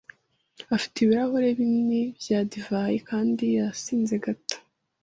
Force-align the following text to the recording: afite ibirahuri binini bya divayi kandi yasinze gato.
afite 0.75 0.95
ibirahuri 0.99 1.47
binini 1.57 2.01
bya 2.19 2.39
divayi 2.51 2.97
kandi 3.09 3.45
yasinze 3.57 4.15
gato. 4.23 4.57